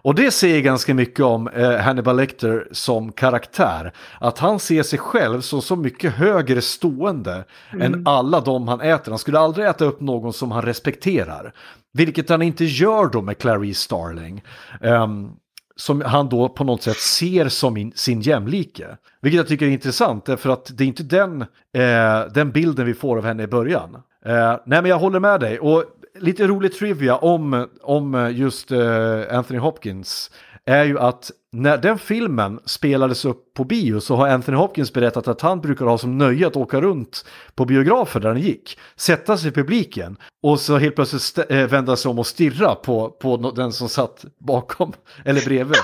[0.03, 3.93] Och det säger ganska mycket om eh, Hannibal Lecter som karaktär.
[4.19, 7.45] Att han ser sig själv som så mycket högre stående
[7.81, 9.11] än alla de han äter.
[9.11, 11.53] Han skulle aldrig äta upp någon som han respekterar.
[11.93, 14.43] Vilket han inte gör då med Clarice Starling.
[14.81, 15.31] Um,
[15.75, 18.97] som han då på något sätt ser som in, sin jämlike.
[19.21, 21.41] Vilket jag tycker är intressant, för att det är inte den,
[21.73, 23.95] eh, den bilden vi får av henne i början.
[24.25, 25.59] Eh, nej men jag håller med dig.
[25.59, 25.83] Och
[26.19, 30.31] lite rolig trivia om, om just eh, Anthony Hopkins
[30.65, 35.27] är ju att när den filmen spelades upp på bio så har Anthony Hopkins berättat
[35.27, 39.37] att han brukar ha som nöje att åka runt på biografer där han gick, sätta
[39.37, 43.09] sig i publiken och så helt plötsligt st- eh, vända sig om och stirra på,
[43.09, 44.93] på no- den som satt bakom
[45.25, 45.77] eller bredvid.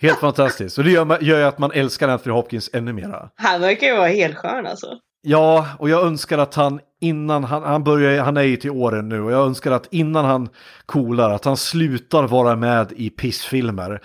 [0.00, 0.78] Helt fantastiskt.
[0.78, 3.30] Och det gör, gör ju att man älskar Anthony Hopkins ännu mera.
[3.34, 4.86] Han verkar ju vara helt skön alltså.
[5.28, 9.08] Ja, och jag önskar att han innan han, han börjar, han är ju till åren
[9.08, 10.48] nu och jag önskar att innan han
[10.86, 14.00] coolar, att han slutar vara med i pissfilmer.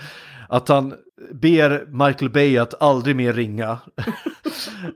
[0.49, 0.93] Att han
[1.31, 3.77] ber Michael Bay att aldrig mer ringa.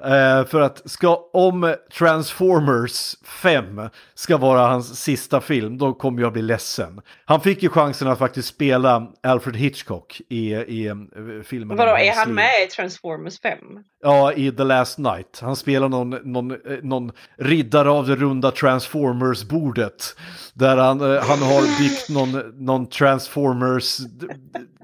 [0.04, 3.82] Eh, för att ska, om Transformers 5
[4.16, 7.02] ska vara hans sista film, då kommer jag bli ledsen.
[7.26, 10.96] Han fick ju chansen att faktiskt spela Alfred Hitchcock i, i eh,
[11.44, 11.78] filmen.
[11.78, 12.36] Vadå, är han liv.
[12.36, 13.58] med i Transformers 5?
[14.04, 15.40] Ja, i The Last Night.
[15.42, 20.16] Han spelar någon, någon, eh, någon riddare av det runda Transformers-bordet.
[20.54, 23.98] Där han, eh, han har byggt någon, någon Transformers,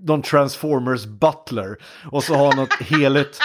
[0.07, 1.77] någon Transformers Butler.
[2.11, 3.39] Och så har han något heligt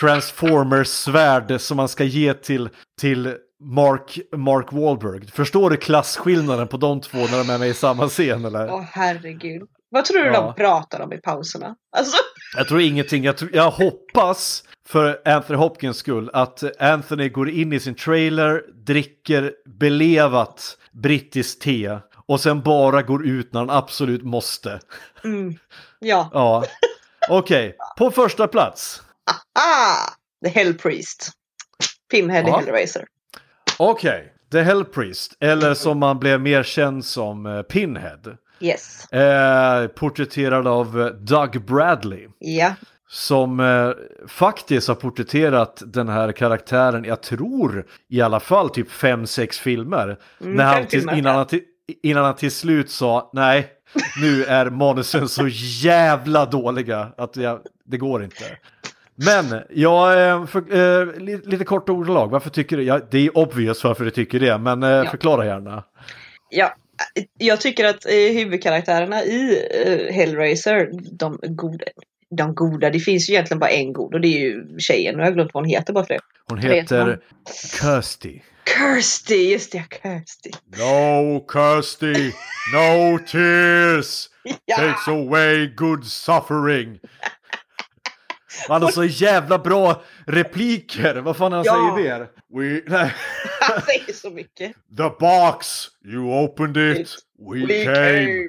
[0.00, 2.68] Transformers-svärd som man ska ge till,
[3.00, 5.26] till Mark, Mark Wahlberg.
[5.26, 8.70] Förstår du klasskillnaden på de två när de är med i samma scen eller?
[8.72, 9.62] Åh herregud.
[9.90, 10.40] Vad tror du Ja.
[10.40, 11.74] de pratar om i pauserna?
[11.96, 12.16] Alltså,
[12.56, 13.24] Jag tror ingenting.
[13.24, 18.62] Jag, tror, jag hoppas för Anthony Hopkins skull att Anthony går in i sin trailer,
[18.86, 24.80] dricker belevat brittiskt te och sen bara går ut när han absolut måste.
[25.98, 26.30] ja.
[26.32, 26.64] Ja,
[27.28, 27.76] okej.
[27.98, 29.02] På första plats.
[29.54, 30.10] Ah!
[30.44, 31.30] The Hell Priest.
[32.10, 32.56] Pinhead Ja.
[32.58, 33.04] Hellraiser.
[33.78, 38.36] Okej, The Hell Priest, eller som man blev mer känd som eh, Pinhead.
[38.60, 39.12] Yes.
[39.12, 42.28] Eh, porträtterad av eh, Doug Bradley.
[42.38, 42.74] Ja.
[43.08, 43.90] som eh,
[44.28, 50.18] faktiskt har porträtterat den här karaktären, jag tror i alla fall typ fem sex filmer.
[50.38, 51.46] när han filmer, innan, han
[52.02, 53.72] innan han till slut sa nej,
[54.22, 55.48] nu är manusen så
[55.82, 58.44] jävla dåliga att jag, det går inte.
[59.14, 63.38] Men, jag, eh, för, eh, li- lite kort ordalag, varför tycker du, ja, det är
[63.38, 65.84] obvious varför du tycker det, men eh, förklara gärna.
[66.50, 66.74] ja.
[67.38, 71.84] Jag tycker att eh, huvudkaraktärerna i eh, Hellraiser, de goda.
[72.36, 72.90] De goda.
[72.90, 75.14] Det finns ju egentligen bara en god och det är ju tjejen.
[75.14, 76.20] Nu har jag glömt vad hon heter bara för det.
[76.48, 77.20] Hon heter.
[77.80, 78.40] Kirsty.
[78.76, 80.50] Kirsty, just det, Kirsty.
[80.78, 82.32] No Kirsty,
[82.74, 84.28] no tears
[84.64, 84.76] Ja.
[84.76, 86.98] takes away good suffering.
[88.68, 91.14] Han har så jävla bra repliker.
[91.16, 91.96] Vad fan han Ja.
[91.96, 92.26] säger där?
[92.54, 93.12] We, nej.
[93.60, 94.72] Han säger så mycket.
[94.96, 97.14] The box, you opened it,
[97.52, 97.94] we, We came.
[98.26, 98.48] came.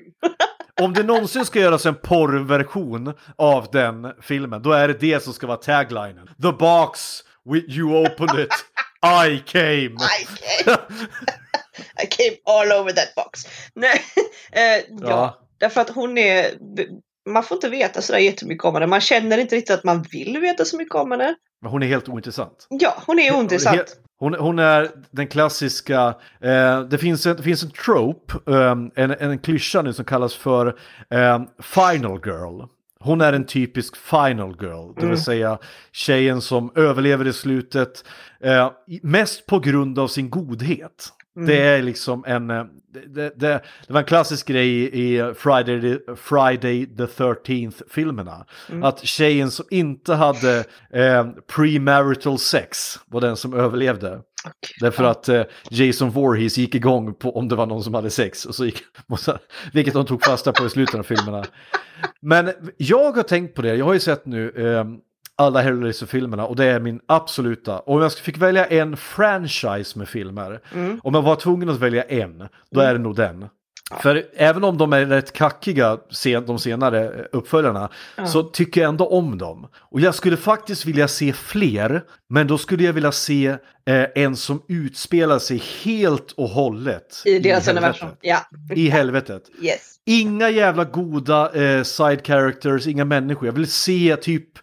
[0.81, 5.33] Om det någonsin ska göras en porrversion av den filmen, då är det det som
[5.33, 6.27] ska vara taglinen.
[6.41, 7.23] The box,
[7.67, 8.53] you opened it,
[9.25, 9.95] I came.
[9.95, 10.77] I came.
[12.03, 13.39] I came all over that box.
[13.73, 14.01] Nej,
[14.51, 15.09] eh, ja.
[15.09, 15.39] Ja.
[15.59, 16.45] Därför att hon är...
[17.29, 18.87] Man får inte veta sådär jättemycket om henne.
[18.87, 21.35] Man känner inte riktigt att man vill veta så mycket om henne.
[21.61, 22.67] Men hon är helt ointressant.
[22.69, 23.95] Ja, hon är ointressant.
[24.19, 29.11] Hon, hon är den klassiska, eh, det, finns en, det finns en trope, eh, en,
[29.11, 30.67] en klyscha nu som kallas för
[31.09, 32.61] eh, final girl.
[32.99, 35.57] Hon är en typisk final girl, det vill säga
[35.91, 38.03] tjejen som överlever i slutet,
[38.39, 41.13] eh, mest på grund av sin godhet.
[41.45, 42.63] Det är liksom en, eh,
[42.93, 48.45] det, det, det, var en klassisk grej i Friday, the- Friday the 13th filmerna.
[48.83, 50.57] Att tjejen som inte hade
[50.93, 54.21] eh, premarital sex var den som överlevde.
[54.79, 58.45] Därför att eh, Jason Voorhees gick igång på om det var någon som hade sex.
[58.45, 58.81] Och så gick,
[59.73, 61.43] vilket de tog fasta på i slutet av filmerna.
[62.21, 64.85] Men jag har tänkt på det, jag har ju sett nu eh,
[65.39, 67.79] alla Hellraiser-filmerna och det är min absoluta.
[67.79, 70.59] Och om jag fick välja en franchise med filmer,
[71.03, 73.45] om jag var tvungen att välja en, då är det nog den.
[74.01, 75.97] För även om de är rätt kackiga,
[76.45, 77.89] de senare uppföljarna,
[78.27, 79.67] så tycker jag ändå om dem.
[79.75, 83.47] Och jag skulle faktiskt vilja se fler, men då skulle jag vilja se
[83.85, 88.09] eh, en som utspelar sig helt och hållet I deras universum.
[88.21, 88.39] Ja.
[88.75, 89.43] I helvetet.
[89.61, 89.95] Yes.
[90.05, 93.45] Inga jävla goda eh, side characters, inga människor.
[93.45, 94.59] Jag vill se typ,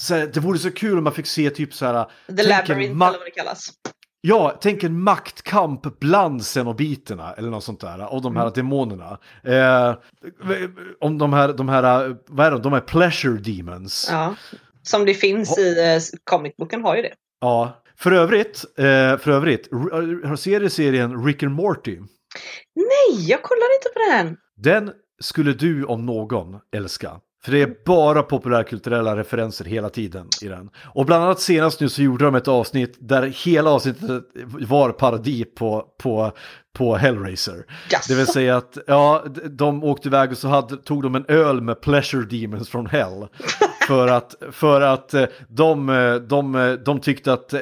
[0.00, 2.04] så här, det vore så kul om man fick se typ så här.
[2.36, 3.70] The Labyrinth eller vad det kallas.
[4.22, 8.52] Ja, tänk en maktkamp bland xenobiterna eller något sånt där, av de här Mm.
[8.54, 9.18] demonerna.
[9.44, 9.94] Eh,
[11.00, 14.08] om de här, de här, vad är de, de här pleasure demons.
[14.12, 14.34] Ja.
[14.82, 17.12] Som det finns i uh, comicboken har ju det.
[17.40, 17.82] Ja.
[17.96, 18.84] För övrigt, eh,
[19.18, 21.98] för övrigt, r- har ser du serien Rick and Morty?
[22.74, 24.36] Nej, jag kollar inte på den.
[24.56, 24.92] Den
[25.22, 27.20] skulle du om någon älska.
[27.44, 30.70] För det är bara populärkulturella referenser hela tiden i den.
[30.94, 35.44] Och bland annat senast nu så gjorde de ett avsnitt där hela avsnittet var parodi
[35.44, 36.32] på, på,
[36.74, 37.66] på Hellraiser.
[37.90, 38.12] Jaså?
[38.12, 41.60] Det vill säga att ja, de åkte iväg och så hade, tog de en öl
[41.60, 43.28] med Pleasure Demons from Hell.
[43.90, 47.60] För att, för att eh, de, eh, de, eh, de tyckte att eh,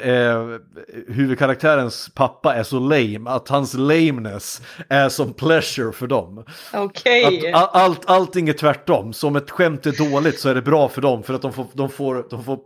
[1.07, 6.45] huvudkaraktärens pappa är så lame, att hans lameness är som pleasure för dem.
[6.73, 7.51] Okej.
[7.53, 9.13] A- allt, allting är tvärtom.
[9.13, 11.53] Så om ett skämt är dåligt så är det bra för dem för att de
[11.53, 12.59] får, de får, de får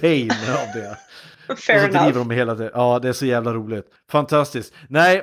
[0.00, 0.96] pain av det.
[1.66, 2.18] Fair och så driver enough.
[2.18, 2.70] de med hela det.
[2.74, 3.86] Ja, det är så jävla roligt.
[4.10, 4.74] Fantastiskt.
[4.88, 5.22] Nej,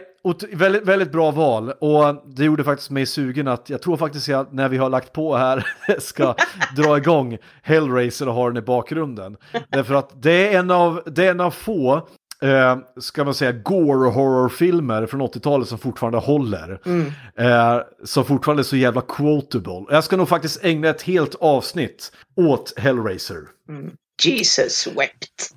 [0.52, 1.72] väldigt, väldigt bra val.
[1.72, 5.14] Och det gjorde faktiskt mig sugen att jag tror faktiskt jag, när vi har lagt
[5.14, 5.68] på här,
[6.00, 6.36] ska
[6.76, 9.38] dra igång Hellraiser och ha den i bakgrunden.
[9.70, 12.08] Därför att det är en av, det är en av få
[12.42, 16.80] eh, ska man säga, gore horrorfilmer från 80-talet som fortfarande håller.
[17.36, 19.86] Eh, som fortfarande är så jävla quotable.
[19.90, 23.38] Jag ska nog faktiskt ägna ett helt avsnitt åt Hellraiser.
[24.24, 25.52] Jesus wept.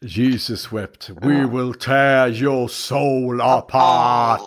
[0.00, 4.40] Jesus wept, we will tear your soul apart.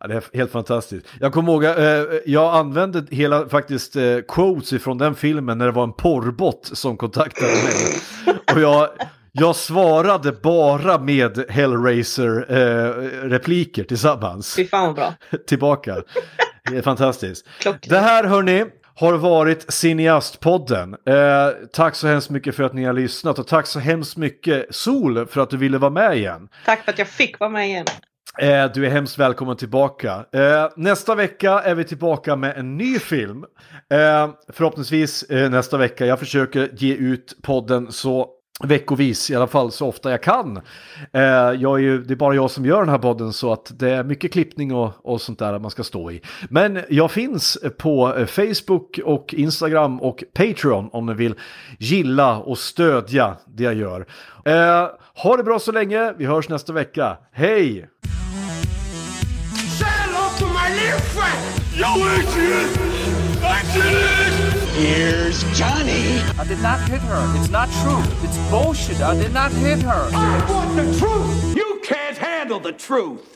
[0.00, 1.06] Ja, det är helt fantastiskt.
[1.20, 5.72] Jag kommer ihåg, eh, jag använde hela faktiskt eh, quotes ifrån den filmen när det
[5.72, 7.96] var en porrbot som kontaktade mig.
[8.54, 8.88] Och jag,
[9.32, 15.14] jag svarade bara med Hellraiser-repliker tillsammans Fy fan vad bra.
[15.46, 15.96] tillbaka.
[16.70, 17.46] Det är fantastiskt.
[17.60, 17.88] Klockrent.
[17.88, 18.64] Det här hörni
[18.98, 20.96] har varit Cineastpodden.
[21.06, 24.66] Eh, tack så hemskt mycket för att ni har lyssnat och tack så hemskt mycket
[24.70, 26.48] Sol för att du ville vara med igen.
[26.64, 27.86] Tack för att jag fick vara med igen.
[28.38, 30.24] Eh, du är hemskt välkommen tillbaka.
[30.32, 33.44] Eh, nästa vecka är vi tillbaka med en ny film.
[33.90, 36.06] Eh, förhoppningsvis eh, nästa vecka.
[36.06, 38.28] Jag försöker ge ut podden så
[38.64, 40.56] veckovis i alla fall så ofta jag kan.
[41.12, 43.72] Eh, jag är ju, det är bara jag som gör den här podden så att
[43.78, 46.22] det är mycket klippning och, och sånt där man ska stå i.
[46.50, 51.34] Men jag finns på eh, Facebook och Instagram och Patreon om ni vill
[51.78, 54.06] gilla och stödja det jag gör.
[54.44, 57.16] Eh, ha det bra så länge, vi hörs nästa vecka.
[57.32, 57.88] Hej!
[59.78, 61.58] Say hello to my little friend!
[61.78, 62.68] Yo, Adrian!
[63.42, 64.37] Adrian!
[64.78, 66.20] Here's Johnny.
[66.38, 67.36] I did not hit her.
[67.36, 68.00] It's not true.
[68.22, 69.00] It's bullshit.
[69.00, 70.08] I did not hit her.
[70.14, 71.56] I want the truth!
[71.56, 73.34] You can't handle the truth!